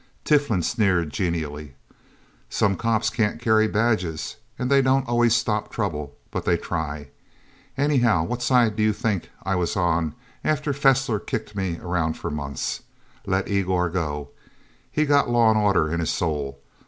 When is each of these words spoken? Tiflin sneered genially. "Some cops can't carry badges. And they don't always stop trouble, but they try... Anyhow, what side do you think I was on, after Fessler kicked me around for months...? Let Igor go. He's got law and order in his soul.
Tiflin 0.25 0.63
sneered 0.63 1.11
genially. 1.11 1.75
"Some 2.49 2.75
cops 2.75 3.11
can't 3.11 3.39
carry 3.39 3.67
badges. 3.67 4.37
And 4.57 4.71
they 4.71 4.81
don't 4.81 5.07
always 5.07 5.35
stop 5.35 5.69
trouble, 5.71 6.15
but 6.31 6.43
they 6.43 6.57
try... 6.57 7.09
Anyhow, 7.77 8.23
what 8.23 8.41
side 8.41 8.75
do 8.75 8.81
you 8.81 8.93
think 8.93 9.29
I 9.43 9.53
was 9.53 9.77
on, 9.77 10.15
after 10.43 10.73
Fessler 10.73 11.19
kicked 11.19 11.55
me 11.55 11.77
around 11.77 12.13
for 12.17 12.31
months...? 12.31 12.81
Let 13.27 13.47
Igor 13.47 13.91
go. 13.91 14.29
He's 14.91 15.07
got 15.07 15.29
law 15.29 15.51
and 15.51 15.59
order 15.59 15.93
in 15.93 15.99
his 15.99 16.09
soul. 16.09 16.59